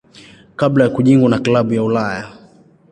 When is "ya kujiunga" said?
0.83-1.29